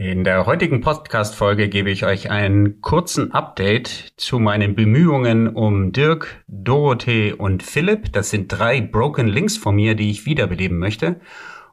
In 0.00 0.24
der 0.24 0.46
heutigen 0.46 0.80
Podcast-Folge 0.80 1.68
gebe 1.68 1.90
ich 1.90 2.06
euch 2.06 2.30
einen 2.30 2.80
kurzen 2.80 3.32
Update 3.32 4.14
zu 4.16 4.38
meinen 4.38 4.74
Bemühungen 4.74 5.46
um 5.46 5.92
Dirk, 5.92 6.42
Dorothee 6.48 7.34
und 7.34 7.62
Philipp. 7.62 8.10
Das 8.10 8.30
sind 8.30 8.48
drei 8.48 8.80
Broken 8.80 9.28
Links 9.28 9.58
von 9.58 9.74
mir, 9.76 9.94
die 9.94 10.08
ich 10.08 10.24
wiederbeleben 10.24 10.78
möchte. 10.78 11.20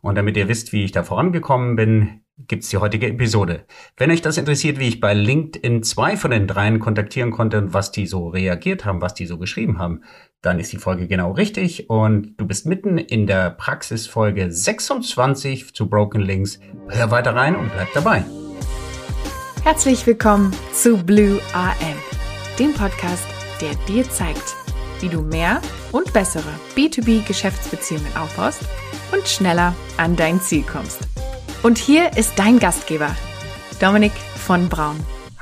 Und 0.02 0.16
damit 0.16 0.36
ihr 0.36 0.50
wisst, 0.50 0.74
wie 0.74 0.84
ich 0.84 0.92
da 0.92 1.04
vorangekommen 1.04 1.78
bin, 1.78 2.20
gibt's 2.38 2.68
die 2.68 2.76
heutige 2.76 3.08
Episode. 3.08 3.66
Wenn 3.96 4.12
euch 4.12 4.22
das 4.22 4.38
interessiert, 4.38 4.78
wie 4.78 4.90
ich 4.90 5.00
bei 5.00 5.14
LinkedIn 5.14 5.82
zwei 5.84 6.18
von 6.18 6.32
den 6.32 6.48
dreien 6.48 6.80
kontaktieren 6.80 7.32
konnte 7.32 7.58
und 7.58 7.74
was 7.74 7.94
die 7.94 8.08
so 8.08 8.28
reagiert 8.28 8.84
haben, 8.84 9.02
was 9.02 9.14
die 9.14 9.26
so 9.26 9.38
geschrieben 9.38 9.80
haben, 9.80 10.02
dann 10.42 10.60
ist 10.60 10.72
die 10.72 10.78
Folge 10.78 11.08
genau 11.08 11.32
richtig 11.32 11.90
und 11.90 12.36
du 12.38 12.46
bist 12.46 12.66
mitten 12.66 12.98
in 12.98 13.28
der 13.28 13.50
Praxisfolge 13.52 14.52
26 14.52 15.74
zu 15.74 15.90
Broken 15.90 16.22
Links. 16.22 16.60
Hör 16.90 17.12
weiter 17.12 17.36
rein 17.36 17.56
und 17.56 17.72
bleib 17.74 17.92
dabei. 17.94 18.24
Herzlich 19.64 20.06
willkommen 20.06 20.54
zu 20.74 20.98
Blue 20.98 21.42
AM, 21.54 21.98
dem 22.60 22.74
Podcast, 22.74 23.26
der 23.62 23.74
dir 23.88 24.10
zeigt, 24.10 24.56
wie 25.02 25.10
du 25.10 25.22
mehr 25.22 25.62
und 25.92 26.14
bessere 26.14 26.50
B2B-Geschäftsbeziehungen 26.76 28.16
aufbaust 28.16 28.62
und 29.12 29.28
schneller 29.28 29.76
an 29.98 30.16
dein 30.16 30.40
Ziel 30.40 30.64
kommst. 30.64 31.00
Und 31.64 31.78
hier 31.78 32.16
ist 32.16 32.38
dein 32.38 32.60
Gastgeber, 32.60 33.16
Dominik 33.80 34.14
von 34.36 34.70
Braun. 34.70 34.98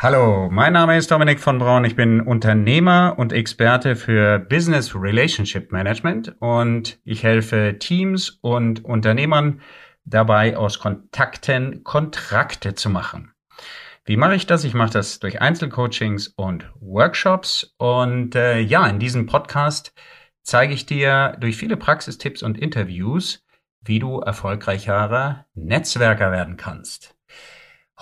Hallo, 0.06 0.50
mein 0.52 0.74
Name 0.74 0.98
ist 0.98 1.10
Dominik 1.10 1.40
von 1.40 1.58
Braun. 1.58 1.84
Ich 1.84 1.96
bin 1.96 2.22
Unternehmer 2.22 3.16
und 3.18 3.34
Experte 3.34 3.96
für 3.96 4.38
Business 4.38 4.94
Relationship 4.94 5.72
Management 5.72 6.36
und 6.40 7.00
ich 7.06 7.24
helfe 7.24 7.78
Teams 7.80 8.38
und 8.42 8.86
Unternehmern 8.86 9.62
dabei, 10.04 10.58
aus 10.58 10.78
Kontakten 10.78 11.84
Kontrakte 11.84 12.76
zu 12.76 12.92
machen. 12.92 13.34
Wie 14.04 14.16
mache 14.16 14.36
ich 14.36 14.46
das? 14.46 14.64
Ich 14.64 14.76
mache 14.76 14.94
das 14.94 15.18
durch 15.18 15.42
Einzelcoachings 15.42 16.28
und 16.28 16.72
Workshops. 16.80 17.74
Und 17.80 18.36
äh, 18.36 18.60
ja, 18.60 18.86
in 18.86 19.00
diesem 19.00 19.26
Podcast 19.26 19.92
zeige 20.44 20.76
ich 20.76 20.86
dir 20.86 21.36
durch 21.40 21.58
viele 21.58 21.78
Praxistipps 21.78 22.44
und 22.44 22.60
Interviews, 22.60 23.44
wie 23.82 23.98
du 23.98 24.20
erfolgreicherer 24.20 25.48
Netzwerker 25.56 26.32
werden 26.32 26.58
kannst. 26.58 27.15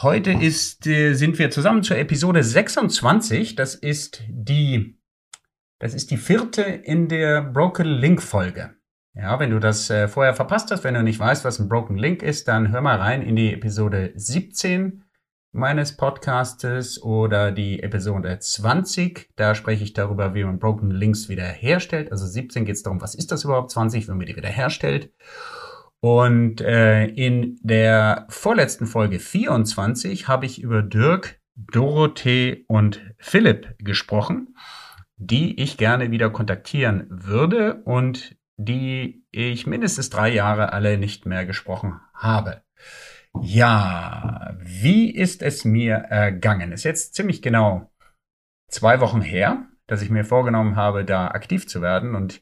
Heute 0.02 0.32
ist, 0.32 0.88
äh, 0.88 1.14
sind 1.14 1.38
wir 1.38 1.52
zusammen 1.52 1.84
zur 1.84 1.98
Episode 1.98 2.44
26. 2.44 3.56
Das 3.56 3.76
ist 3.76 4.24
die, 4.28 5.00
das 5.80 5.94
ist 5.94 6.10
die 6.10 6.18
vierte 6.18 6.64
in 6.64 7.08
der 7.08 7.44
Broken 7.44 7.86
Link 7.86 8.24
Folge. 8.24 8.76
Ja, 9.14 9.40
wenn 9.40 9.52
du 9.52 9.60
das 9.60 9.92
äh, 9.92 10.08
vorher 10.08 10.34
verpasst 10.34 10.72
hast, 10.72 10.84
wenn 10.84 10.96
du 10.96 11.04
nicht 11.04 11.20
weißt, 11.20 11.46
was 11.46 11.60
ein 11.60 11.70
Broken 11.70 11.96
Link 11.96 12.24
ist, 12.24 12.48
dann 12.48 12.72
hör 12.72 12.82
mal 12.82 12.98
rein 12.98 13.22
in 13.22 13.36
die 13.36 13.54
Episode 13.54 14.12
17 14.16 15.04
meines 15.52 15.96
Podcastes 15.96 17.02
oder 17.04 17.52
die 17.52 17.84
Episode 17.84 18.40
20. 18.40 19.30
Da 19.36 19.54
spreche 19.54 19.84
ich 19.84 19.94
darüber, 19.94 20.34
wie 20.34 20.44
man 20.44 20.58
Broken 20.58 20.90
Links 20.90 21.30
wiederherstellt. 21.30 22.12
Also 22.12 22.26
17 22.26 22.66
geht 22.66 22.78
es 22.78 22.82
darum, 22.82 23.00
was 23.00 23.14
ist 23.14 23.32
das 23.32 23.44
überhaupt? 23.44 23.70
20, 23.70 24.08
wie 24.08 24.12
man 24.14 24.26
die 24.26 24.36
wiederherstellt. 24.36 25.14
Und 26.04 26.60
äh, 26.60 27.06
in 27.06 27.58
der 27.62 28.26
vorletzten 28.28 28.88
Folge 28.88 29.20
24 29.20 30.28
habe 30.28 30.46
ich 30.46 30.62
über 30.62 30.82
Dirk, 30.82 31.40
Dorothee 31.56 32.66
und 32.68 33.00
Philipp 33.20 33.78
gesprochen, 33.78 34.54
die 35.16 35.62
ich 35.62 35.78
gerne 35.78 36.12
wieder 36.12 36.30
kontaktieren 36.30 37.08
würde 37.10 37.76
und 37.86 38.36
die 38.58 39.24
ich 39.32 39.66
mindestens 39.66 40.10
drei 40.10 40.28
Jahre 40.28 40.74
alle 40.74 40.98
nicht 40.98 41.26
mehr 41.26 41.46
gesprochen 41.46 42.02
habe. 42.14 42.64
Ja, 43.42 44.58
wie 44.60 45.10
ist 45.10 45.42
es 45.42 45.64
mir 45.64 45.96
ergangen? 45.96 46.74
Ist 46.74 46.84
jetzt 46.84 47.16
ziemlich 47.16 47.42
genau 47.42 47.94
zwei 48.68 49.00
Wochen 49.00 49.22
her, 49.22 49.68
dass 49.88 50.02
ich 50.02 50.10
mir 50.10 50.26
vorgenommen 50.26 50.76
habe, 50.76 51.06
da 51.06 51.30
aktiv 51.30 51.66
zu 51.66 51.82
werden 51.82 52.14
und 52.14 52.42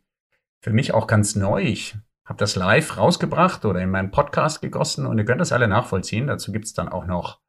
für 0.64 0.72
mich 0.72 0.96
auch 0.96 1.06
ganz 1.06 1.36
neu. 1.36 1.62
Ich 1.62 1.96
habe 2.26 2.38
das 2.38 2.56
live 2.56 2.98
rausgebracht 2.98 3.66
oder 3.66 3.82
in 3.82 3.90
meinen 3.90 4.12
Podcast 4.12 4.62
gegossen 4.62 5.06
und 5.06 5.18
ihr 5.18 5.26
könnt 5.26 5.42
das 5.42 5.52
alle 5.52 5.68
nachvollziehen. 5.68 6.28
Dazu 6.28 6.52
gibt's 6.52 6.74
dann 6.74 6.90
auch 6.90 7.06
noch 7.06 7.40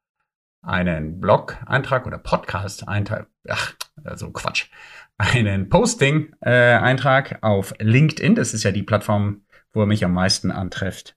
einen 0.61 1.19
Blog-Eintrag 1.19 2.07
oder 2.07 2.17
Podcast-Eintrag, 2.17 3.27
ach, 3.49 3.73
also 4.03 4.31
Quatsch, 4.31 4.69
einen 5.17 5.69
Posting-Eintrag 5.69 7.39
auf 7.41 7.73
LinkedIn. 7.79 8.35
Das 8.35 8.53
ist 8.53 8.63
ja 8.63 8.71
die 8.71 8.83
Plattform, 8.83 9.45
wo 9.73 9.81
ihr 9.83 9.87
mich 9.87 10.05
am 10.05 10.13
meisten 10.13 10.51
antrefft 10.51 11.15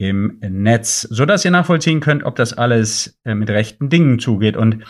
im 0.00 0.38
Netz, 0.40 1.02
so 1.02 1.26
dass 1.26 1.44
ihr 1.44 1.50
nachvollziehen 1.50 2.00
könnt, 2.00 2.24
ob 2.24 2.34
das 2.34 2.54
alles 2.54 3.20
äh, 3.24 3.34
mit 3.34 3.50
rechten 3.50 3.90
Dingen 3.90 4.18
zugeht. 4.18 4.56
Und 4.56 4.84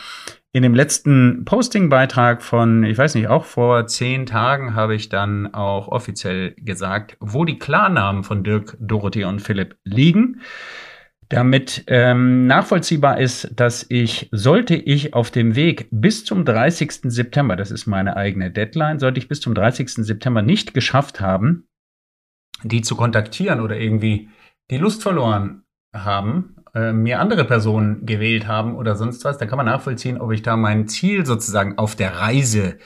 in 0.53 0.63
dem 0.63 0.75
letzten 0.75 1.45
Posting-Beitrag 1.45 2.43
von, 2.43 2.83
ich 2.83 2.99
weiß 2.99 3.15
nicht, 3.15 3.29
auch 3.29 3.45
vor 3.45 3.87
zehn 3.87 4.27
Tagen 4.27 4.75
habe 4.75 4.97
ich 4.97 5.09
dann 5.09 5.55
auch 5.55 5.89
offiziell 5.89 6.55
gesagt, 6.57 7.17
wo 7.21 7.45
die 7.45 7.59
Klarnamen 7.59 8.25
von 8.25 8.43
Dirk, 8.43 8.77
Dorothee 8.81 9.25
und 9.25 9.41
Philipp 9.41 9.77
liegen. 9.85 10.41
Damit 11.29 11.85
ähm, 11.87 12.49
nachvollziehbar 12.49 13.21
ist, 13.21 13.53
dass 13.55 13.87
ich, 13.89 14.29
sollte 14.33 14.75
ich 14.75 15.15
auf 15.15 15.31
dem 15.31 15.55
Weg 15.55 15.87
bis 15.93 16.25
zum 16.25 16.45
30. 16.45 17.03
September, 17.05 17.55
das 17.55 17.71
ist 17.71 17.87
meine 17.87 18.17
eigene 18.17 18.51
Deadline, 18.51 18.99
sollte 18.99 19.21
ich 19.21 19.29
bis 19.29 19.41
zum 19.41 19.55
30. 19.55 20.05
September 20.05 20.43
nicht 20.43 20.75
geschafft 20.75 21.21
haben, 21.21 21.69
die 22.65 22.81
zu 22.81 22.97
kontaktieren 22.97 23.61
oder 23.61 23.79
irgendwie 23.79 24.29
die 24.73 24.79
Lust 24.79 25.05
verloren 25.05 25.63
haben, 25.95 26.57
äh, 26.75 26.93
mir 26.93 27.21
andere 27.21 27.45
Personen 27.45 28.07
gewählt 28.07 28.47
haben 28.47 28.77
oder 28.77 28.97
sonst 28.97 29.25
was, 29.25 29.39
dann 29.39 29.49
kann 29.49 29.57
man 29.57 29.67
nachvollziehen, 29.67 30.21
ob 30.21 30.33
ich 30.33 30.43
da 30.43 30.57
mein 30.57 30.89
Ziel 30.89 31.27
sozusagen 31.27 31.79
auf 31.79 31.97
der 31.97 32.19
Reise 32.19 32.79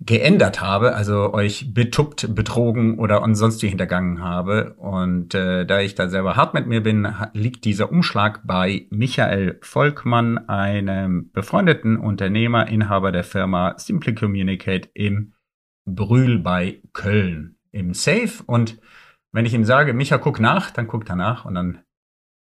geändert 0.00 0.62
habe, 0.62 0.94
also 0.94 1.34
euch 1.34 1.74
betuppt, 1.74 2.34
betrogen 2.34 2.98
oder 2.98 3.22
ansonsten 3.22 3.68
hintergangen 3.68 4.22
habe. 4.22 4.74
Und 4.78 5.34
äh, 5.34 5.66
da 5.66 5.80
ich 5.80 5.94
da 5.94 6.08
selber 6.08 6.36
hart 6.36 6.54
mit 6.54 6.66
mir 6.66 6.82
bin, 6.82 7.06
liegt 7.34 7.66
dieser 7.66 7.92
Umschlag 7.92 8.40
bei 8.44 8.86
Michael 8.90 9.58
Volkmann, 9.60 10.48
einem 10.48 11.30
befreundeten 11.32 11.98
Unternehmer, 11.98 12.66
Inhaber 12.68 13.12
der 13.12 13.24
Firma 13.24 13.74
Simply 13.76 14.14
Communicate 14.14 14.88
im 14.94 15.34
Brühl 15.84 16.38
bei 16.38 16.80
Köln 16.94 17.56
im 17.70 17.92
Safe. 17.92 18.42
Und 18.46 18.80
wenn 19.32 19.44
ich 19.44 19.52
ihm 19.52 19.64
sage, 19.64 19.92
Micha, 19.92 20.16
guck 20.16 20.40
nach, 20.40 20.70
dann 20.70 20.86
guckt 20.86 21.10
er 21.10 21.16
nach 21.16 21.44
und 21.44 21.54
dann 21.54 21.80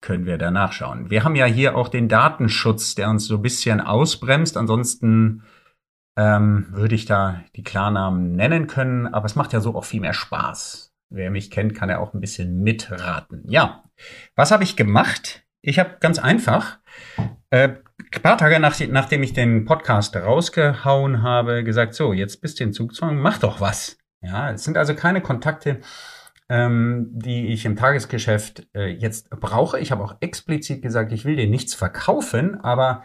können 0.02 0.26
wir 0.26 0.36
da 0.36 0.50
nachschauen. 0.50 1.10
Wir 1.10 1.24
haben 1.24 1.36
ja 1.36 1.46
hier 1.46 1.76
auch 1.76 1.88
den 1.88 2.08
Datenschutz, 2.08 2.94
der 2.94 3.08
uns 3.08 3.26
so 3.26 3.36
ein 3.36 3.42
bisschen 3.42 3.80
ausbremst. 3.80 4.58
Ansonsten 4.58 5.44
ähm, 6.18 6.66
würde 6.70 6.94
ich 6.94 7.06
da 7.06 7.42
die 7.56 7.62
Klarnamen 7.62 8.36
nennen 8.36 8.66
können, 8.66 9.06
aber 9.06 9.24
es 9.24 9.36
macht 9.36 9.54
ja 9.54 9.60
so 9.60 9.74
auch 9.74 9.84
viel 9.84 10.00
mehr 10.00 10.12
Spaß. 10.12 10.92
Wer 11.08 11.30
mich 11.30 11.50
kennt, 11.50 11.74
kann 11.74 11.88
ja 11.88 11.98
auch 11.98 12.12
ein 12.12 12.20
bisschen 12.20 12.62
mitraten. 12.62 13.44
Ja, 13.46 13.84
was 14.34 14.50
habe 14.50 14.64
ich 14.64 14.76
gemacht? 14.76 15.44
Ich 15.62 15.78
habe 15.78 15.96
ganz 16.00 16.18
einfach 16.18 16.78
äh, 17.50 17.70
paar 18.22 18.38
Tage 18.38 18.58
nach, 18.60 18.78
nachdem 18.88 19.22
ich 19.22 19.32
den 19.32 19.64
Podcast 19.64 20.16
rausgehauen 20.16 21.22
habe, 21.22 21.64
gesagt, 21.64 21.94
so, 21.94 22.12
jetzt 22.12 22.40
bist 22.40 22.58
du 22.58 22.64
in 22.64 22.72
Zugzwang, 22.72 23.18
mach 23.18 23.38
doch 23.38 23.60
was. 23.60 23.98
Ja, 24.20 24.50
es 24.50 24.64
sind 24.64 24.76
also 24.76 24.94
keine 24.94 25.20
Kontakte, 25.20 25.80
ähm, 26.52 27.08
die 27.12 27.46
ich 27.46 27.64
im 27.64 27.76
Tagesgeschäft 27.76 28.68
äh, 28.74 28.88
jetzt 28.88 29.30
brauche. 29.30 29.80
Ich 29.80 29.90
habe 29.90 30.04
auch 30.04 30.16
explizit 30.20 30.82
gesagt, 30.82 31.10
ich 31.12 31.24
will 31.24 31.34
dir 31.34 31.46
nichts 31.46 31.72
verkaufen, 31.72 32.60
aber 32.60 33.04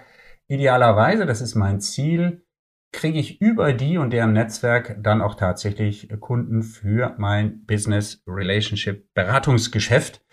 idealerweise, 0.50 1.26
das 1.26 1.40
ist 1.40 1.56
mein 1.56 1.80
Ziel, 1.80 2.46
kriege 2.92 3.18
ich 3.18 3.40
über 3.40 3.72
die 3.72 3.98
und 3.98 4.12
deren 4.12 4.34
Netzwerk 4.34 4.98
dann 5.02 5.22
auch 5.22 5.36
tatsächlich 5.36 6.10
Kunden 6.20 6.62
für 6.62 7.16
mein 7.20 7.66
Business 7.66 8.22
Relationship 8.28 9.08
Beratungsgeschäft. 9.14 10.26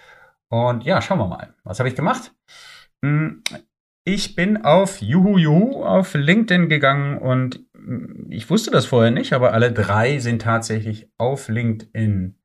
Und 0.49 0.85
ja, 0.85 1.01
schauen 1.01 1.19
wir 1.19 1.29
mal. 1.29 1.55
Was 1.63 1.79
habe 1.79 1.89
ich 1.89 1.95
gemacht? 1.95 2.35
Hm, 3.05 3.45
ich 4.05 4.35
bin 4.35 4.65
auf 4.65 5.01
Juhu 5.01 5.39
Juhu 5.39 5.85
auf 5.85 6.15
LinkedIn 6.15 6.69
gegangen 6.69 7.19
und 7.19 7.65
hm, 7.77 8.27
ich 8.31 8.51
wusste 8.51 8.73
das 8.73 8.87
vorher 8.87 9.13
nicht, 9.13 9.35
aber 9.35 9.53
alle 9.53 9.71
drei 9.71 10.19
sind 10.19 10.43
tatsächlich 10.43 11.09
auf 11.17 11.49
LinkedIn 11.49 12.41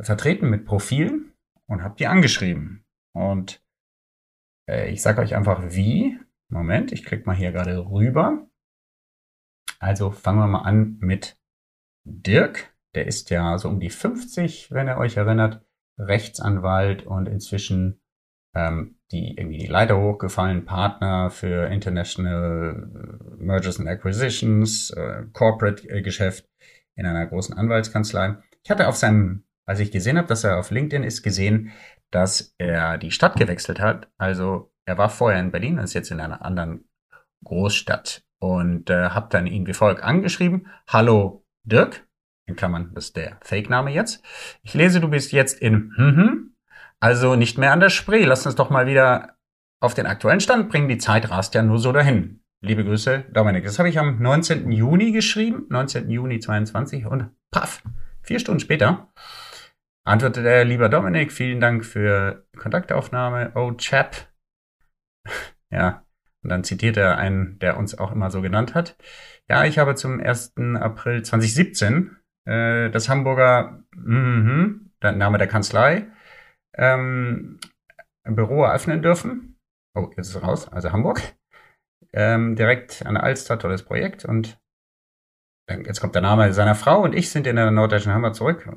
vertreten 0.00 0.50
mit 0.50 0.64
Profil 0.64 1.32
und 1.66 1.82
habe 1.82 1.96
die 1.96 2.06
angeschrieben. 2.06 2.84
Und 3.12 3.62
äh, 4.68 4.90
ich 4.90 5.02
sage 5.02 5.20
euch 5.20 5.34
einfach 5.34 5.62
wie. 5.70 6.18
Moment, 6.48 6.92
ich 6.92 7.04
klicke 7.04 7.26
mal 7.26 7.36
hier 7.36 7.52
gerade 7.52 7.78
rüber. 7.90 8.46
Also 9.78 10.10
fangen 10.10 10.38
wir 10.38 10.46
mal 10.46 10.62
an 10.62 10.98
mit 11.00 11.38
Dirk. 12.04 12.74
Der 12.94 13.06
ist 13.06 13.30
ja 13.30 13.58
so 13.58 13.68
um 13.68 13.80
die 13.80 13.90
50, 13.90 14.70
wenn 14.70 14.88
ihr 14.88 14.98
euch 14.98 15.16
erinnert. 15.16 15.64
Rechtsanwalt 15.98 17.04
und 17.06 17.28
inzwischen 17.28 18.00
ähm, 18.54 18.96
die 19.10 19.36
irgendwie 19.36 19.58
die 19.58 19.66
Leiter 19.66 20.00
hochgefallen, 20.00 20.64
Partner 20.64 21.30
für 21.30 21.66
International 21.68 22.88
Mergers 23.38 23.78
and 23.78 23.88
Acquisitions, 23.88 24.90
äh, 24.90 25.24
Corporate 25.32 26.02
Geschäft 26.02 26.48
in 26.96 27.06
einer 27.06 27.26
großen 27.26 27.56
Anwaltskanzlei. 27.56 28.36
Ich 28.62 28.70
hatte 28.70 28.88
auf 28.88 28.96
seinem 28.96 29.44
als 29.66 29.80
ich 29.80 29.90
gesehen 29.90 30.18
habe, 30.18 30.28
dass 30.28 30.44
er 30.44 30.58
auf 30.58 30.70
LinkedIn 30.70 31.04
ist, 31.04 31.22
gesehen, 31.22 31.72
dass 32.10 32.54
er 32.58 32.98
die 32.98 33.10
Stadt 33.10 33.36
gewechselt 33.36 33.80
hat. 33.80 34.08
Also 34.18 34.72
er 34.86 34.98
war 34.98 35.08
vorher 35.08 35.40
in 35.40 35.50
Berlin, 35.50 35.78
ist 35.78 35.94
jetzt 35.94 36.10
in 36.10 36.20
einer 36.20 36.44
anderen 36.44 36.88
Großstadt 37.44 38.22
und 38.40 38.90
äh, 38.90 39.10
habe 39.10 39.28
dann 39.30 39.46
ihn 39.46 39.66
wie 39.66 39.74
folgt 39.74 40.02
angeschrieben. 40.02 40.68
Hallo 40.88 41.44
Dirk, 41.64 42.06
in 42.46 42.56
Klammern, 42.56 42.92
das 42.94 43.06
ist 43.06 43.16
der 43.16 43.38
Fake-Name 43.42 43.90
jetzt. 43.90 44.22
Ich 44.62 44.74
lese, 44.74 45.00
du 45.00 45.08
bist 45.08 45.32
jetzt 45.32 45.60
in 45.60 45.92
mhm, 45.96 46.54
also 47.00 47.34
nicht 47.34 47.58
mehr 47.58 47.72
an 47.72 47.80
der 47.80 47.90
Spree. 47.90 48.24
Lass 48.24 48.46
uns 48.46 48.54
doch 48.54 48.70
mal 48.70 48.86
wieder 48.86 49.36
auf 49.80 49.94
den 49.94 50.06
aktuellen 50.06 50.40
Stand 50.40 50.68
bringen. 50.68 50.88
Die 50.88 50.98
Zeit 50.98 51.30
rast 51.30 51.54
ja 51.54 51.62
nur 51.62 51.78
so 51.78 51.92
dahin. 51.92 52.40
Liebe 52.62 52.84
Grüße, 52.84 53.24
Dominik. 53.32 53.64
Das 53.64 53.78
habe 53.78 53.90
ich 53.90 53.98
am 53.98 54.22
19. 54.22 54.72
Juni 54.72 55.12
geschrieben, 55.12 55.66
19. 55.68 56.08
Juni 56.08 56.38
22 56.38 57.04
und 57.04 57.30
paff, 57.50 57.82
vier 58.22 58.38
Stunden 58.38 58.60
später 58.60 59.08
antwortet 60.04 60.46
er, 60.46 60.64
lieber 60.64 60.88
Dominik, 60.88 61.32
vielen 61.32 61.60
Dank 61.60 61.84
für 61.84 62.46
Kontaktaufnahme. 62.56 63.52
Oh, 63.54 63.72
Chap. 63.72 64.32
ja, 65.70 66.04
und 66.42 66.50
dann 66.50 66.64
zitiert 66.64 66.96
er 66.96 67.18
einen, 67.18 67.58
der 67.58 67.76
uns 67.78 67.98
auch 67.98 68.12
immer 68.12 68.30
so 68.30 68.42
genannt 68.42 68.74
hat. 68.74 68.96
Ja, 69.48 69.64
ich 69.64 69.78
habe 69.78 69.94
zum 69.94 70.20
1. 70.20 70.54
April 70.78 71.22
2017 71.22 72.16
äh, 72.46 72.90
das 72.90 73.08
Hamburger, 73.08 73.82
mhm, 73.94 74.92
der 75.02 75.12
Name 75.12 75.38
der 75.38 75.48
Kanzlei, 75.48 76.06
ähm, 76.74 77.58
Büro 78.24 78.64
eröffnen 78.64 79.02
dürfen. 79.02 79.58
Oh, 79.94 80.10
jetzt 80.16 80.28
ist 80.28 80.36
es 80.36 80.42
raus, 80.42 80.68
also 80.68 80.92
Hamburg. 80.92 81.20
Ähm, 82.12 82.56
direkt 82.56 83.04
an 83.06 83.14
der 83.14 83.24
Alster, 83.24 83.58
tolles 83.58 83.82
Projekt. 83.82 84.24
Und 84.24 84.58
jetzt 85.68 86.00
kommt 86.00 86.14
der 86.14 86.22
Name 86.22 86.52
seiner 86.52 86.74
Frau 86.74 87.02
und 87.02 87.14
ich 87.14 87.30
sind 87.30 87.46
in 87.46 87.56
der 87.56 87.70
norddeutschen 87.70 88.12
Hammer 88.12 88.32
zurück, 88.32 88.68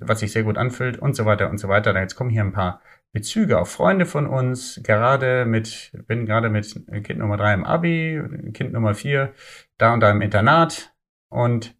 was 0.00 0.20
sich 0.20 0.32
sehr 0.32 0.42
gut 0.42 0.58
anfühlt 0.58 0.98
und 0.98 1.14
so 1.14 1.24
weiter 1.26 1.50
und 1.50 1.58
so 1.58 1.68
weiter. 1.68 1.98
Jetzt 1.98 2.16
kommen 2.16 2.30
hier 2.30 2.42
ein 2.42 2.52
paar 2.52 2.80
Bezüge 3.12 3.58
auf 3.58 3.70
Freunde 3.70 4.06
von 4.06 4.26
uns, 4.26 4.80
gerade 4.82 5.44
mit, 5.44 5.92
bin 6.06 6.26
gerade 6.26 6.50
mit 6.50 6.74
Kind 7.04 7.20
Nummer 7.20 7.36
drei 7.36 7.54
im 7.54 7.64
Abi, 7.64 8.20
Kind 8.52 8.72
Nummer 8.72 8.94
vier 8.94 9.32
da 9.78 9.94
und 9.94 10.00
da 10.00 10.10
im 10.10 10.20
Internat 10.20 10.92
und 11.28 11.76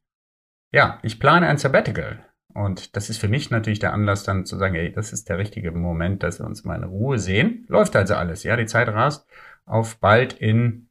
ja, 0.72 0.98
ich 1.02 1.20
plane 1.20 1.46
ein 1.46 1.58
Sabbatical. 1.58 2.24
Und 2.52 2.94
das 2.94 3.10
ist 3.10 3.18
für 3.18 3.28
mich 3.28 3.50
natürlich 3.50 3.80
der 3.80 3.92
Anlass 3.92 4.22
dann 4.22 4.46
zu 4.46 4.56
sagen, 4.56 4.76
ey, 4.76 4.92
das 4.92 5.12
ist 5.12 5.28
der 5.28 5.38
richtige 5.38 5.72
Moment, 5.72 6.22
dass 6.22 6.38
wir 6.38 6.46
uns 6.46 6.64
mal 6.64 6.76
in 6.76 6.84
Ruhe 6.84 7.18
sehen. 7.18 7.64
Läuft 7.68 7.96
also 7.96 8.14
alles, 8.14 8.44
ja, 8.44 8.56
die 8.56 8.66
Zeit 8.66 8.88
rast 8.88 9.28
auf 9.66 9.98
bald 9.98 10.34
in 10.34 10.88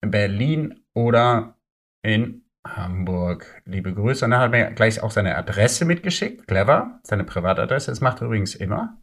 Berlin 0.00 0.84
oder 0.94 1.56
in 2.02 2.42
Hamburg. 2.66 3.62
Liebe 3.64 3.94
Grüße. 3.94 4.24
Und 4.24 4.32
dann 4.32 4.40
hat 4.40 4.52
er 4.52 4.66
mir 4.66 4.74
gleich 4.74 5.02
auch 5.02 5.10
seine 5.10 5.36
Adresse 5.36 5.84
mitgeschickt. 5.84 6.46
Clever. 6.46 7.00
Seine 7.02 7.24
Privatadresse. 7.24 7.90
Das 7.90 8.00
macht 8.00 8.20
er 8.20 8.26
übrigens 8.26 8.54
immer. 8.54 8.98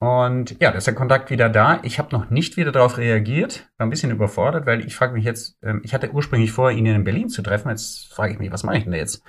Und 0.00 0.60
ja, 0.60 0.70
da 0.70 0.78
ist 0.78 0.86
der 0.86 0.94
Kontakt 0.94 1.30
wieder 1.30 1.48
da. 1.48 1.80
Ich 1.82 1.98
habe 1.98 2.14
noch 2.14 2.30
nicht 2.30 2.56
wieder 2.56 2.70
darauf 2.70 2.98
reagiert. 2.98 3.68
War 3.78 3.86
ein 3.86 3.90
bisschen 3.90 4.12
überfordert, 4.12 4.64
weil 4.64 4.86
ich 4.86 4.94
frage 4.94 5.12
mich 5.12 5.24
jetzt, 5.24 5.58
ähm, 5.62 5.80
ich 5.84 5.92
hatte 5.92 6.12
ursprünglich 6.12 6.52
vor, 6.52 6.70
ihn 6.70 6.86
in 6.86 7.02
Berlin 7.02 7.28
zu 7.28 7.42
treffen. 7.42 7.68
Jetzt 7.68 8.12
frage 8.12 8.32
ich 8.32 8.38
mich, 8.38 8.52
was 8.52 8.62
mache 8.62 8.78
ich 8.78 8.84
denn 8.84 8.92
jetzt 8.92 9.24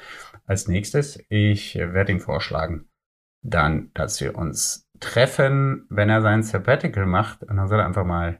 als 0.46 0.68
nächstes? 0.68 1.20
Ich 1.30 1.76
werde 1.76 2.12
ihm 2.12 2.20
vorschlagen, 2.20 2.88
dann, 3.42 3.90
dass 3.96 4.22
wir 4.22 4.36
uns 4.36 4.88
treffen, 5.00 5.88
wenn 5.90 6.10
er 6.10 6.22
sein 6.22 6.44
Sabbatical 6.44 7.08
macht. 7.08 7.44
Und 7.44 7.58
dann 7.58 7.68
soll 7.68 7.80
er 7.80 7.88
einfach 7.88 8.06
mal, 8.06 8.40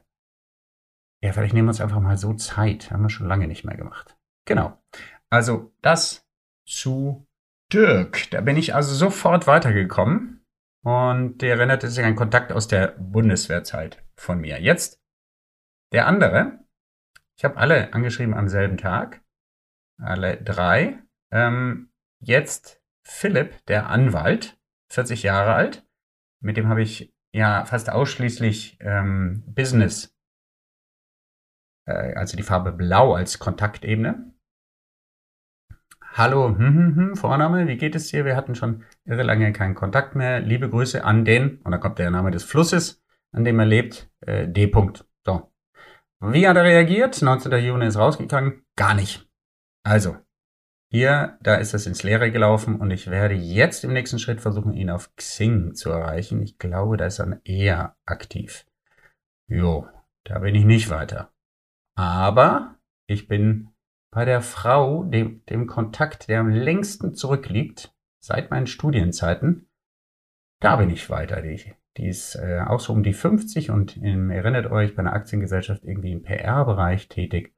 ja, 1.22 1.32
vielleicht 1.32 1.52
nehmen 1.52 1.66
wir 1.66 1.70
uns 1.70 1.80
einfach 1.80 2.00
mal 2.00 2.16
so 2.16 2.34
Zeit. 2.34 2.92
Haben 2.92 3.02
wir 3.02 3.10
schon 3.10 3.26
lange 3.26 3.48
nicht 3.48 3.64
mehr 3.64 3.76
gemacht. 3.76 4.16
Genau. 4.50 4.82
Also 5.30 5.72
das 5.80 6.26
zu 6.66 7.24
Dirk. 7.72 8.28
Da 8.32 8.40
bin 8.40 8.56
ich 8.56 8.74
also 8.74 8.92
sofort 8.92 9.46
weitergekommen 9.46 10.44
und 10.82 11.40
der 11.40 11.54
erinnerte 11.54 11.86
sich 11.88 12.04
an 12.04 12.16
Kontakt 12.16 12.50
aus 12.50 12.66
der 12.66 12.88
Bundeswehrzeit 12.98 14.04
von 14.16 14.40
mir. 14.40 14.60
Jetzt 14.60 15.00
der 15.92 16.08
andere. 16.08 16.64
Ich 17.36 17.44
habe 17.44 17.58
alle 17.58 17.94
angeschrieben 17.94 18.34
am 18.34 18.48
selben 18.48 18.76
Tag. 18.76 19.22
Alle 20.02 20.36
drei. 20.42 20.98
Ähm, 21.30 21.92
jetzt 22.18 22.82
Philipp, 23.04 23.64
der 23.66 23.88
Anwalt, 23.88 24.58
40 24.88 25.22
Jahre 25.22 25.54
alt. 25.54 25.86
Mit 26.40 26.56
dem 26.56 26.66
habe 26.66 26.82
ich 26.82 27.14
ja 27.32 27.66
fast 27.66 27.88
ausschließlich 27.88 28.78
ähm, 28.80 29.44
Business, 29.46 30.12
äh, 31.86 32.14
also 32.14 32.36
die 32.36 32.42
Farbe 32.42 32.72
Blau 32.72 33.14
als 33.14 33.38
Kontaktebene. 33.38 34.29
Hallo, 36.20 36.48
hm, 36.48 36.58
hm, 36.58 36.96
hm, 36.96 37.16
Vorname, 37.16 37.66
wie 37.66 37.78
geht 37.78 37.94
es 37.94 38.08
dir? 38.08 38.26
Wir 38.26 38.36
hatten 38.36 38.54
schon 38.54 38.84
irre 39.06 39.22
lange 39.22 39.54
keinen 39.54 39.74
Kontakt 39.74 40.14
mehr. 40.14 40.40
Liebe 40.40 40.68
Grüße 40.68 41.02
an 41.02 41.24
den, 41.24 41.62
und 41.62 41.70
da 41.70 41.78
kommt 41.78 41.98
der 41.98 42.10
Name 42.10 42.30
des 42.30 42.44
Flusses, 42.44 43.02
an 43.32 43.42
dem 43.42 43.58
er 43.58 43.64
lebt, 43.64 44.10
äh, 44.26 44.46
D. 44.46 44.66
-Punkt. 44.66 45.06
So. 45.24 45.50
Wie 46.20 46.46
hat 46.46 46.58
er 46.58 46.64
reagiert? 46.64 47.22
19. 47.22 47.50
Juni 47.64 47.86
ist 47.86 47.96
rausgegangen. 47.96 48.66
Gar 48.76 48.92
nicht. 48.96 49.30
Also, 49.82 50.18
hier, 50.90 51.38
da 51.40 51.54
ist 51.54 51.72
es 51.72 51.86
ins 51.86 52.02
Leere 52.02 52.30
gelaufen 52.30 52.78
und 52.78 52.90
ich 52.90 53.10
werde 53.10 53.34
jetzt 53.34 53.82
im 53.84 53.94
nächsten 53.94 54.18
Schritt 54.18 54.42
versuchen, 54.42 54.74
ihn 54.74 54.90
auf 54.90 55.16
Xing 55.16 55.74
zu 55.74 55.88
erreichen. 55.88 56.42
Ich 56.42 56.58
glaube, 56.58 56.98
da 56.98 57.06
ist 57.06 57.18
er 57.18 57.40
eher 57.44 57.96
aktiv. 58.04 58.66
Jo, 59.46 59.88
da 60.24 60.40
bin 60.40 60.54
ich 60.54 60.66
nicht 60.66 60.90
weiter. 60.90 61.32
Aber 61.94 62.74
ich 63.06 63.26
bin 63.26 63.69
bei 64.10 64.24
der 64.24 64.40
Frau, 64.40 65.04
dem, 65.04 65.44
dem 65.46 65.66
Kontakt, 65.66 66.28
der 66.28 66.40
am 66.40 66.50
längsten 66.50 67.14
zurückliegt, 67.14 67.94
seit 68.20 68.50
meinen 68.50 68.66
Studienzeiten, 68.66 69.68
da 70.60 70.76
bin 70.76 70.90
ich 70.90 71.08
weiter. 71.08 71.40
Die, 71.40 71.74
die 71.96 72.08
ist 72.08 72.34
äh, 72.34 72.60
auch 72.66 72.80
so 72.80 72.92
um 72.92 73.02
die 73.02 73.14
50 73.14 73.70
und 73.70 73.96
im, 73.96 74.30
erinnert 74.30 74.70
euch, 74.70 74.94
bei 74.94 75.00
einer 75.00 75.14
Aktiengesellschaft 75.14 75.84
irgendwie 75.84 76.12
im 76.12 76.22
PR-Bereich 76.22 77.08
tätig. 77.08 77.54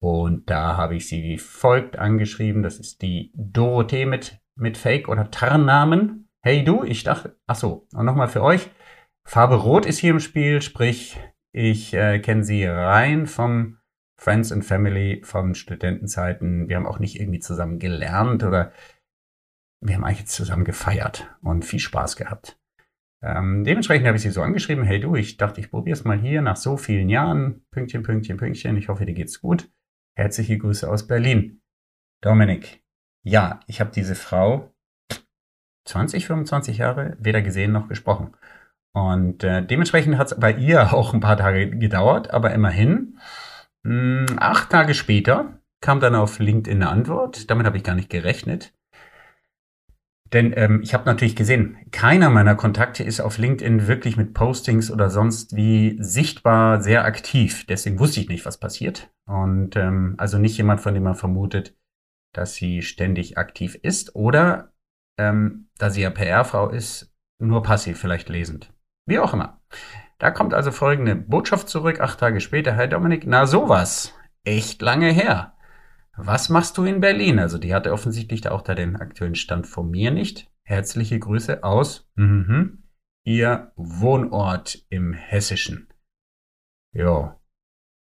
Und 0.00 0.50
da 0.50 0.76
habe 0.76 0.96
ich 0.96 1.08
sie 1.08 1.22
wie 1.22 1.38
folgt 1.38 1.98
angeschrieben. 1.98 2.62
Das 2.62 2.78
ist 2.78 3.02
die 3.02 3.32
Dorothee 3.34 4.04
mit, 4.04 4.40
mit 4.56 4.76
Fake- 4.76 5.08
oder 5.08 5.30
Tarnnamen. 5.30 6.28
Hey 6.42 6.64
du, 6.64 6.84
ich 6.84 7.02
dachte, 7.02 7.36
ach 7.46 7.56
so, 7.56 7.86
und 7.94 8.04
nochmal 8.04 8.28
für 8.28 8.42
euch. 8.42 8.70
Farbe 9.24 9.56
Rot 9.56 9.86
ist 9.86 9.98
hier 9.98 10.10
im 10.10 10.20
Spiel, 10.20 10.62
sprich, 10.62 11.18
ich 11.52 11.94
äh, 11.94 12.20
kenne 12.20 12.44
sie 12.44 12.64
rein 12.64 13.26
vom 13.26 13.77
Friends 14.18 14.50
and 14.52 14.64
Family 14.64 15.22
von 15.24 15.54
Studentenzeiten. 15.54 16.68
Wir 16.68 16.76
haben 16.76 16.86
auch 16.86 16.98
nicht 16.98 17.20
irgendwie 17.20 17.38
zusammen 17.38 17.78
gelernt 17.78 18.42
oder 18.42 18.72
wir 19.80 19.94
haben 19.94 20.04
eigentlich 20.04 20.26
zusammen 20.26 20.64
gefeiert 20.64 21.30
und 21.40 21.64
viel 21.64 21.78
Spaß 21.78 22.16
gehabt. 22.16 22.58
Ähm, 23.22 23.64
dementsprechend 23.64 24.06
habe 24.06 24.16
ich 24.16 24.22
sie 24.22 24.30
so 24.30 24.42
angeschrieben, 24.42 24.84
hey 24.84 25.00
du, 25.00 25.14
ich 25.14 25.36
dachte, 25.36 25.60
ich 25.60 25.70
probiere 25.70 25.94
es 25.94 26.04
mal 26.04 26.18
hier 26.18 26.42
nach 26.42 26.56
so 26.56 26.76
vielen 26.76 27.08
Jahren. 27.08 27.62
Pünktchen, 27.70 28.02
Pünktchen, 28.02 28.36
Pünktchen. 28.36 28.76
Ich 28.76 28.88
hoffe, 28.88 29.06
dir 29.06 29.14
geht's 29.14 29.40
gut. 29.40 29.70
Herzliche 30.16 30.58
Grüße 30.58 30.90
aus 30.90 31.06
Berlin. 31.06 31.60
Dominik. 32.20 32.82
Ja, 33.22 33.60
ich 33.66 33.80
habe 33.80 33.90
diese 33.92 34.16
Frau 34.16 34.72
20, 35.84 36.26
25 36.26 36.78
Jahre 36.78 37.16
weder 37.20 37.42
gesehen 37.42 37.72
noch 37.72 37.88
gesprochen. 37.88 38.36
Und 38.92 39.44
äh, 39.44 39.64
dementsprechend 39.64 40.18
hat 40.18 40.32
es 40.32 40.40
bei 40.40 40.52
ihr 40.52 40.92
auch 40.92 41.14
ein 41.14 41.20
paar 41.20 41.36
Tage 41.36 41.70
gedauert, 41.70 42.30
aber 42.32 42.52
immerhin 42.52 43.18
acht 43.84 44.70
Tage 44.70 44.94
später 44.94 45.60
kam 45.80 46.00
dann 46.00 46.14
auf 46.14 46.38
LinkedIn 46.38 46.82
eine 46.82 46.90
Antwort. 46.90 47.50
Damit 47.50 47.66
habe 47.66 47.76
ich 47.76 47.84
gar 47.84 47.94
nicht 47.94 48.10
gerechnet. 48.10 48.74
Denn 50.32 50.52
ähm, 50.56 50.82
ich 50.82 50.92
habe 50.92 51.06
natürlich 51.06 51.36
gesehen, 51.36 51.78
keiner 51.90 52.28
meiner 52.28 52.54
Kontakte 52.54 53.02
ist 53.02 53.20
auf 53.20 53.38
LinkedIn 53.38 53.86
wirklich 53.86 54.16
mit 54.16 54.34
Postings 54.34 54.90
oder 54.90 55.08
sonst 55.08 55.56
wie 55.56 55.96
sichtbar 56.00 56.82
sehr 56.82 57.04
aktiv. 57.04 57.64
Deswegen 57.66 57.98
wusste 57.98 58.20
ich 58.20 58.28
nicht, 58.28 58.44
was 58.44 58.58
passiert. 58.58 59.10
Und 59.26 59.76
ähm, 59.76 60.14
also 60.18 60.38
nicht 60.38 60.56
jemand, 60.58 60.80
von 60.80 60.92
dem 60.92 61.04
man 61.04 61.14
vermutet, 61.14 61.76
dass 62.34 62.54
sie 62.54 62.82
ständig 62.82 63.38
aktiv 63.38 63.74
ist 63.82 64.14
oder 64.14 64.72
ähm, 65.18 65.68
da 65.78 65.88
sie 65.90 66.02
ja 66.02 66.10
PR-Frau 66.10 66.68
ist, 66.68 67.14
nur 67.40 67.62
passiv 67.62 67.98
vielleicht 67.98 68.28
lesend. 68.28 68.72
Wie 69.06 69.18
auch 69.18 69.32
immer. 69.32 69.62
Da 70.18 70.32
kommt 70.32 70.52
also 70.52 70.72
folgende 70.72 71.14
Botschaft 71.14 71.68
zurück, 71.68 72.00
acht 72.00 72.18
Tage 72.18 72.40
später. 72.40 72.72
Herr 72.72 72.88
Dominik, 72.88 73.26
na 73.26 73.46
sowas. 73.46 74.14
Echt 74.44 74.82
lange 74.82 75.12
her. 75.12 75.54
Was 76.16 76.48
machst 76.48 76.76
du 76.76 76.84
in 76.84 77.00
Berlin? 77.00 77.38
Also 77.38 77.58
die 77.58 77.72
hatte 77.72 77.92
offensichtlich 77.92 78.40
da 78.40 78.50
auch 78.50 78.62
da 78.62 78.74
den 78.74 78.96
aktuellen 78.96 79.36
Stand 79.36 79.68
von 79.68 79.88
mir 79.90 80.10
nicht. 80.10 80.50
Herzliche 80.64 81.20
Grüße 81.20 81.62
aus 81.62 82.10
mhm, 82.16 82.82
ihr 83.24 83.72
Wohnort 83.76 84.84
im 84.88 85.12
Hessischen. 85.12 85.88
Jo. 86.92 87.34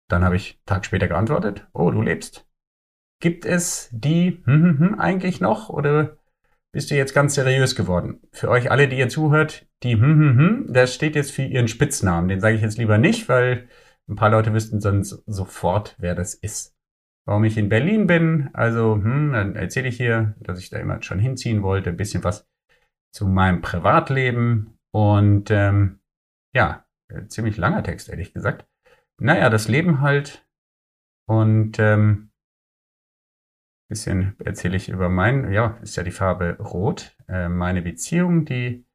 Dann 0.07 0.23
habe 0.23 0.37
ich 0.37 0.61
Tag 0.65 0.85
später 0.85 1.09
geantwortet. 1.09 1.67
Oh, 1.73 1.91
du 1.91 2.01
lebst. 2.01 2.47
Gibt 3.19 3.45
es 3.45 3.89
die 3.91 4.41
mhm, 4.45 4.95
eigentlich 4.97 5.41
noch 5.41 5.69
oder 5.69 6.18
bist 6.71 6.91
du 6.91 6.95
jetzt 6.95 7.13
ganz 7.13 7.35
seriös 7.35 7.75
geworden. 7.75 8.21
Für 8.31 8.49
euch 8.49 8.71
alle, 8.71 8.87
die 8.87 8.97
ihr 8.97 9.09
zuhört, 9.09 9.67
die 9.83 9.93
hm, 9.93 10.01
hm, 10.01 10.37
hm, 10.37 10.73
das 10.73 10.93
steht 10.93 11.15
jetzt 11.15 11.31
für 11.31 11.43
ihren 11.43 11.67
Spitznamen. 11.67 12.29
Den 12.29 12.41
sage 12.41 12.55
ich 12.55 12.61
jetzt 12.61 12.77
lieber 12.77 12.97
nicht, 12.97 13.27
weil 13.29 13.67
ein 14.07 14.15
paar 14.15 14.29
Leute 14.29 14.53
wüssten 14.53 14.81
sonst 14.81 15.23
sofort, 15.25 15.95
wer 15.99 16.15
das 16.15 16.33
ist. 16.33 16.75
Warum 17.25 17.43
ich 17.43 17.57
in 17.57 17.69
Berlin 17.69 18.07
bin, 18.07 18.49
also 18.53 18.95
hm, 18.95 19.33
dann 19.33 19.55
erzähle 19.55 19.87
ich 19.89 19.97
hier, 19.97 20.35
dass 20.39 20.59
ich 20.59 20.69
da 20.69 20.79
immer 20.79 21.01
schon 21.01 21.19
hinziehen 21.19 21.61
wollte, 21.61 21.89
ein 21.89 21.97
bisschen 21.97 22.23
was 22.23 22.47
zu 23.11 23.27
meinem 23.27 23.61
Privatleben 23.61 24.77
und 24.91 25.51
ähm, 25.51 25.99
ja, 26.53 26.85
ziemlich 27.27 27.57
langer 27.57 27.83
Text, 27.83 28.09
ehrlich 28.09 28.33
gesagt. 28.33 28.65
Naja, 29.19 29.49
das 29.49 29.67
Leben 29.67 30.01
halt. 30.01 30.45
Und 31.27 31.77
ähm, 31.77 32.28
bisschen 33.89 34.35
erzähle 34.43 34.77
ich 34.77 34.87
über 34.87 35.09
mein, 35.09 35.51
ja, 35.51 35.77
ist 35.81 35.97
ja 35.97 36.03
die 36.03 36.11
Farbe 36.11 36.57
Rot. 36.59 37.17
Äh, 37.27 37.49
meine 37.49 37.81
Beziehung, 37.81 38.45
die 38.45 38.85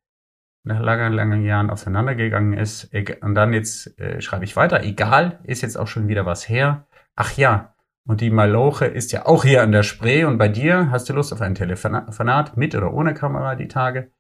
nach 0.63 0.81
langen, 0.81 1.13
langen 1.13 1.45
Jahren 1.45 1.69
auseinandergegangen 1.69 2.55
ist. 2.55 2.91
Und 3.21 3.35
dann 3.35 3.53
jetzt 3.53 3.99
äh, 4.01 4.21
schreibe 4.23 4.45
ich 4.45 4.57
weiter. 4.57 4.83
Egal, 4.83 5.41
ist 5.43 5.63
jetzt 5.63 5.77
auch 5.77 5.89
schon 5.89 6.09
wieder 6.09 6.25
was 6.25 6.49
her. 6.49 6.87
Ach 7.17 7.37
ja, 7.37 7.75
und 8.07 8.21
die 8.21 8.31
Maloche 8.31 8.87
ist 8.87 9.13
ja 9.13 9.27
auch 9.27 9.45
hier 9.45 9.63
an 9.63 9.73
der 9.73 9.83
Spree. 9.83 10.25
Und 10.25 10.39
bei 10.39 10.49
dir 10.49 10.91
hast 10.91 11.09
du 11.09 11.13
Lust 11.15 11.33
auf 11.33 11.41
ein 11.41 11.55
Telefonat 11.55 12.57
mit 12.57 12.75
oder 12.75 12.93
ohne 12.93 13.15
Kamera 13.15 13.57
die 13.57 13.69
Tage? 13.69 14.11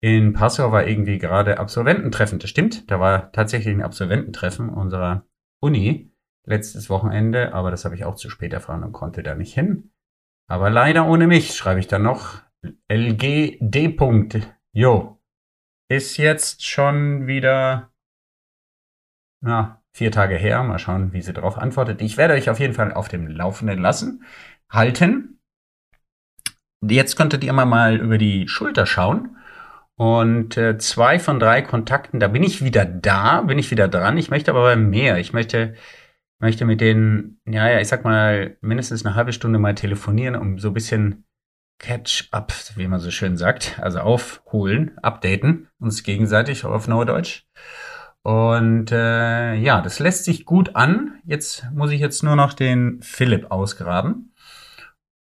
In 0.00 0.32
Passau 0.32 0.72
war 0.72 0.86
irgendwie 0.86 1.18
gerade 1.18 1.58
Absolvententreffen. 1.58 2.40
Das 2.40 2.50
stimmt. 2.50 2.90
Da 2.90 2.98
war 2.98 3.30
tatsächlich 3.32 3.74
ein 3.74 3.82
Absolvententreffen 3.82 4.68
unserer 4.68 5.24
Uni 5.60 6.12
letztes 6.44 6.90
Wochenende. 6.90 7.54
Aber 7.54 7.70
das 7.70 7.84
habe 7.84 7.94
ich 7.94 8.04
auch 8.04 8.16
zu 8.16 8.28
spät 8.28 8.52
erfahren 8.52 8.82
und 8.82 8.92
konnte 8.92 9.22
da 9.22 9.36
nicht 9.36 9.54
hin. 9.54 9.91
Aber 10.52 10.68
leider 10.68 11.06
ohne 11.06 11.26
mich, 11.26 11.54
schreibe 11.54 11.80
ich 11.80 11.86
dann 11.86 12.02
noch. 12.02 12.42
LGD. 12.86 13.96
Jo. 14.74 15.18
Ist 15.88 16.18
jetzt 16.18 16.66
schon 16.66 17.26
wieder, 17.26 17.90
na, 19.40 19.82
vier 19.94 20.12
Tage 20.12 20.36
her. 20.36 20.62
Mal 20.62 20.78
schauen, 20.78 21.14
wie 21.14 21.22
sie 21.22 21.32
darauf 21.32 21.56
antwortet. 21.56 22.02
Ich 22.02 22.18
werde 22.18 22.34
euch 22.34 22.50
auf 22.50 22.60
jeden 22.60 22.74
Fall 22.74 22.92
auf 22.92 23.08
dem 23.08 23.28
Laufenden 23.28 23.78
lassen, 23.78 24.26
halten. 24.68 25.40
Jetzt 26.86 27.16
könntet 27.16 27.44
ihr 27.44 27.54
mal 27.54 27.96
über 27.96 28.18
die 28.18 28.46
Schulter 28.46 28.84
schauen. 28.84 29.38
Und 29.94 30.58
äh, 30.58 30.76
zwei 30.76 31.18
von 31.18 31.40
drei 31.40 31.62
Kontakten, 31.62 32.20
da 32.20 32.28
bin 32.28 32.42
ich 32.42 32.62
wieder 32.62 32.84
da, 32.84 33.40
bin 33.40 33.58
ich 33.58 33.70
wieder 33.70 33.88
dran. 33.88 34.18
Ich 34.18 34.28
möchte 34.28 34.50
aber 34.50 34.76
mehr. 34.76 35.16
Ich 35.16 35.32
möchte, 35.32 35.76
möchte 36.42 36.64
mit 36.64 36.80
denen, 36.80 37.40
ja, 37.46 37.70
ja, 37.70 37.80
ich 37.80 37.88
sag 37.88 38.04
mal, 38.04 38.56
mindestens 38.60 39.06
eine 39.06 39.14
halbe 39.14 39.32
Stunde 39.32 39.58
mal 39.58 39.74
telefonieren, 39.74 40.36
um 40.36 40.58
so 40.58 40.68
ein 40.68 40.74
bisschen 40.74 41.24
Catch-up, 41.78 42.52
wie 42.76 42.88
man 42.88 43.00
so 43.00 43.10
schön 43.10 43.36
sagt, 43.36 43.78
also 43.80 44.00
aufholen, 44.00 44.98
updaten, 45.02 45.68
uns 45.80 46.02
gegenseitig 46.02 46.64
auf 46.64 46.88
Neudeutsch. 46.88 47.44
Und 48.22 48.92
äh, 48.92 49.54
ja, 49.54 49.80
das 49.80 49.98
lässt 49.98 50.24
sich 50.24 50.44
gut 50.44 50.76
an. 50.76 51.20
Jetzt 51.24 51.66
muss 51.72 51.90
ich 51.90 52.00
jetzt 52.00 52.22
nur 52.22 52.36
noch 52.36 52.52
den 52.52 53.00
Philipp 53.02 53.50
ausgraben. 53.50 54.32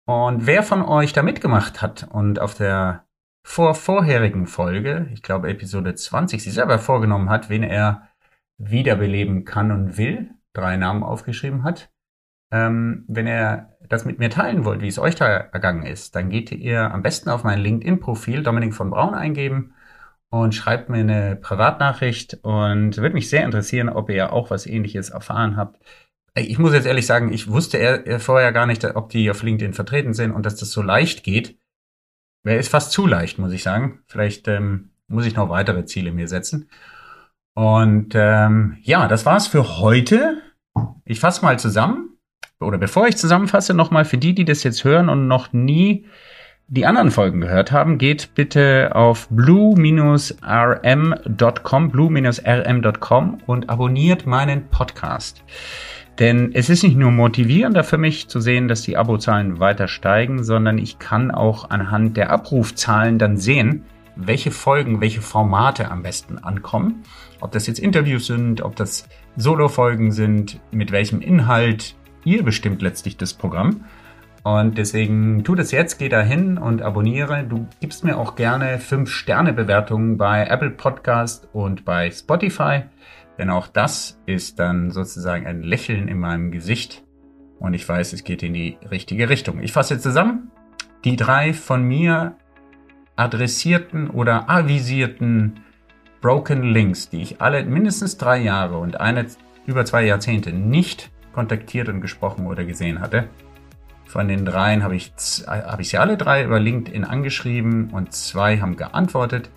Und 0.07 0.47
wer 0.47 0.63
von 0.63 0.83
euch 0.83 1.13
da 1.13 1.23
mitgemacht 1.23 1.83
hat 1.83 2.09
und 2.11 2.41
auf 2.41 2.55
der 2.55 3.07
vor 3.43 3.75
vorherigen 3.75 4.47
Folge, 4.47 5.09
ich 5.13 5.23
glaube 5.23 5.49
Episode 5.49 5.95
20, 5.95 6.43
sich 6.43 6.53
selber 6.53 6.79
vorgenommen 6.79 7.31
hat, 7.31 7.49
wen 7.49 7.63
er 7.63 8.09
wiederbeleben 8.59 9.45
kann 9.45 9.71
und 9.71 9.97
will, 9.97 10.31
drei 10.53 10.77
Namen 10.77 11.03
aufgeschrieben 11.03 11.63
hat, 11.65 11.91
ähm, 12.53 13.05
wenn 13.09 13.27
er 13.27 13.77
das 13.89 14.05
mit 14.05 14.19
mir 14.19 14.31
teilen 14.31 14.65
wollt, 14.65 14.83
wie 14.83 14.89
es 14.89 14.99
euch 14.99 15.15
da 15.15 15.27
ergangen 15.27 15.85
ist, 15.85 16.17
dann 16.17 16.31
geht 16.31 16.51
ihr 16.53 16.93
am 16.93 17.03
besten 17.03 17.31
auf 17.31 17.45
mein 17.45 17.61
LinkedIn-Profil 17.61 18.43
Dominik 18.43 18.75
von 18.75 18.91
Braun 18.91 19.15
eingeben 19.15 19.75
und 20.31 20.55
schreibt 20.55 20.89
mir 20.89 20.99
eine 20.99 21.37
Privatnachricht 21.37 22.39
und 22.43 22.97
würde 22.97 23.15
mich 23.15 23.29
sehr 23.29 23.45
interessieren, 23.45 23.89
ob 23.89 24.11
ihr 24.11 24.33
auch 24.33 24.51
was 24.51 24.67
ähnliches 24.67 25.11
erfahren 25.11 25.57
habt. 25.57 25.81
Ich 26.37 26.59
muss 26.59 26.73
jetzt 26.73 26.87
ehrlich 26.87 27.07
sagen, 27.07 27.33
ich 27.33 27.49
wusste 27.49 27.79
er, 27.79 28.21
vorher 28.21 28.53
gar 28.53 28.67
nicht, 28.67 28.85
ob 28.85 29.11
die 29.11 29.31
auf 29.31 29.43
LinkedIn 29.43 29.75
vertreten 29.75 30.15
sind 30.15 30.31
und 30.31 30.47
dass 30.47 30.57
das 30.57 30.71
so 30.71 30.83
leicht 30.83 31.25
geht. 31.25 31.59
Ist 32.45 32.71
fast 32.71 32.93
zu 32.93 33.07
leicht, 33.07 33.39
muss 33.39 33.53
ich 33.53 33.63
sagen. 33.63 34.01
Vielleicht 34.07 34.47
ähm, 34.49 34.91
muss 35.09 35.27
ich 35.27 35.35
noch 35.35 35.51
weitere 35.51 35.85
Ziele 35.85 36.13
mir 36.13 36.29
setzen. 36.29 36.71
Und 37.55 38.15
ähm, 38.15 38.79
ja, 38.81 39.09
das 39.09 39.27
war's 39.27 39.49
für 39.49 39.79
heute. 39.81 40.40
Ich 41.05 41.21
fasse 41.21 41.45
mal 41.45 41.59
zusammen 41.59 42.17
oder 42.61 42.79
bevor 42.79 43.07
ich 43.09 43.17
zusammenfasse, 43.17 43.75
nochmal 43.75 44.05
für 44.05 44.19
die, 44.19 44.35
die 44.35 44.45
das 44.45 44.63
jetzt 44.63 44.85
hören 44.85 45.09
und 45.09 45.27
noch 45.27 45.53
nie 45.53 46.07
die 46.73 46.87
anderen 46.87 47.11
Folgen 47.11 47.41
gehört 47.41 47.73
haben, 47.73 47.99
geht 47.99 48.35
bitte 48.37 48.93
auf 48.95 49.27
blue-rm.com, 49.31 50.31
blue-rm.com 51.91 53.39
und 53.47 53.69
abonniert 53.69 54.25
meinen 54.27 54.69
Podcast. 54.69 55.43
Denn 56.21 56.51
es 56.55 56.69
ist 56.69 56.85
nicht 56.85 56.97
nur 56.97 57.11
motivierender 57.11 57.83
für 57.83 57.99
mich 57.99 58.29
zu 58.29 58.41
sehen, 58.41 58.69
dass 58.69 58.83
die 58.83 58.97
Abozahlen 58.97 59.59
weiter 59.59 59.89
steigen, 59.89 60.45
sondern 60.45 60.79
ich 60.79 61.01
kann 61.01 61.33
auch 61.33 61.71
anhand 61.71 62.17
der 62.17 62.31
Abrufzahlen 62.31 63.19
dann 63.19 63.37
sehen, 63.37 63.85
welche 64.15 64.51
Folgen, 64.51 65.01
welche 65.01 65.23
Formate 65.23 65.91
am 65.91 66.03
besten 66.03 66.39
ankommen. 66.39 67.03
Ob 67.41 67.53
das 67.53 67.67
jetzt 67.67 67.81
Interviews 67.81 68.27
sind, 68.27 68.61
ob 68.61 68.77
das 68.77 69.09
Solo-Folgen 69.37 70.13
sind, 70.13 70.61
mit 70.71 70.93
welchem 70.93 71.21
Inhalt, 71.21 71.95
Ihr 72.25 72.43
bestimmt 72.43 72.83
letztlich 72.83 73.17
das 73.17 73.33
Programm. 73.33 73.85
Und 74.43 74.79
deswegen 74.79 75.45
tu 75.45 75.55
das 75.55 75.71
jetzt, 75.71 75.99
geh 75.99 76.09
da 76.09 76.21
hin 76.21 76.59
und 76.59 76.83
abonniere. 76.83 77.45
Du 77.45 77.67
gibst 77.81 78.05
mir 78.05 78.17
auch 78.17 78.37
gerne 78.37 78.79
5-Sterne-Bewertungen 78.79 80.17
bei 80.17 80.47
Apple 80.47 80.71
Podcast 80.71 81.49
und 81.53 81.85
bei 81.85 82.11
Spotify. 82.11 82.83
Denn 83.39 83.51
auch 83.51 83.69
das 83.69 84.21
ist 84.27 84.59
dann 84.59 84.91
sozusagen 84.91 85.47
ein 85.47 85.63
Lächeln 85.63 86.09
in 86.09 86.19
meinem 86.19 86.51
Gesicht. 86.51 87.05
Und 87.59 87.75
ich 87.75 87.87
weiß, 87.87 88.13
es 88.13 88.25
geht 88.25 88.43
in 88.43 88.55
die 88.55 88.79
richtige 88.91 89.29
Richtung. 89.29 89.63
Ich 89.63 89.73
fasse 89.73 89.99
zusammen. 89.99 90.51
Die 91.05 91.17
drei 91.17 91.53
von 91.53 91.83
mir 91.83 92.37
adressierten 93.17 94.09
oder 94.09 94.49
avisierten 94.49 95.61
Broken 96.21 96.63
Links, 96.63 97.09
die 97.09 97.23
ich 97.23 97.41
alle 97.41 97.65
mindestens 97.65 98.19
drei 98.19 98.39
Jahre 98.39 98.79
und 98.79 99.01
eine 99.01 99.27
über 99.67 99.85
zwei 99.85 100.05
Jahrzehnte 100.05 100.53
nicht 100.53 101.11
kontaktiert 101.33 101.89
und 101.89 102.01
gesprochen 102.01 102.47
oder 102.47 102.65
gesehen 102.65 103.01
hatte. 103.01 103.29
Von 104.05 104.29
den 104.29 104.45
dreien 104.45 104.83
habe 104.83 104.97
ich, 104.97 105.13
habe 105.47 105.83
ich 105.83 105.89
sie 105.89 105.99
alle 105.99 106.17
drei 106.17 106.45
über 106.45 106.59
LinkedIn 106.59 107.05
angeschrieben 107.05 107.91
und 107.91 108.13
zwei 108.13 108.61
haben 108.61 108.77
geantwortet. 108.77 109.51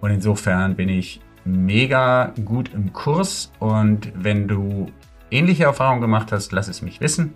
Und 0.00 0.10
insofern 0.10 0.76
bin 0.76 0.88
ich 0.88 1.20
mega 1.44 2.32
gut 2.44 2.72
im 2.72 2.92
Kurs. 2.92 3.52
Und 3.58 4.10
wenn 4.14 4.48
du 4.48 4.90
ähnliche 5.30 5.64
Erfahrungen 5.64 6.00
gemacht 6.00 6.32
hast, 6.32 6.52
lass 6.52 6.68
es 6.68 6.80
mich 6.80 7.00
wissen. 7.00 7.34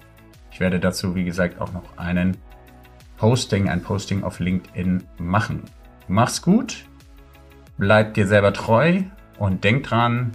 Ich 0.50 0.60
werde 0.60 0.80
dazu, 0.80 1.14
wie 1.14 1.24
gesagt, 1.24 1.60
auch 1.60 1.72
noch 1.72 1.98
einen 1.98 2.36
Posting, 3.18 3.68
ein 3.68 3.82
Posting 3.82 4.22
auf 4.22 4.40
LinkedIn 4.40 5.04
machen. 5.18 5.62
Mach's 6.08 6.42
gut, 6.42 6.86
bleib 7.78 8.14
dir 8.14 8.26
selber 8.26 8.52
treu 8.52 9.02
und 9.38 9.64
denk 9.64 9.84
dran. 9.84 10.32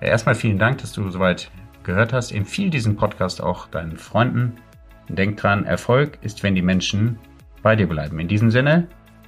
Erstmal 0.00 0.34
vielen 0.34 0.58
Dank, 0.58 0.78
dass 0.78 0.92
du 0.92 1.10
soweit 1.10 1.50
gehört 1.82 2.12
hast, 2.12 2.32
empfiehl 2.32 2.70
diesen 2.70 2.96
Podcast 2.96 3.42
auch 3.42 3.66
deinen 3.68 3.96
Freunden. 3.96 4.56
Denk 5.08 5.38
dran, 5.38 5.64
Erfolg 5.64 6.18
ist, 6.20 6.42
wenn 6.42 6.54
die 6.54 6.62
Menschen 6.62 7.18
bei 7.62 7.76
dir 7.76 7.88
bleiben. 7.88 8.18
In 8.20 8.28
diesem 8.28 8.50
Sinne, 8.50 8.86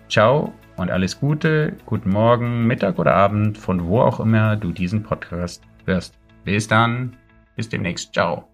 ciao 0.09 0.52
und 0.76 0.90
alles 0.90 1.19
Gute, 1.19 1.76
guten 1.87 2.11
Morgen, 2.11 2.66
Mittag 2.66 2.99
oder 2.99 3.14
Abend, 3.14 3.57
von 3.57 3.87
wo 3.87 4.00
auch 4.00 4.21
immer 4.21 4.57
du 4.57 4.73
diesen 4.73 5.02
Podcast 5.02 5.62
hörst. 5.87 6.19
Bis 6.45 6.69
dann, 6.69 7.16
bis 7.57 7.69
demnächst, 7.69 8.12
ciao. 8.12 8.50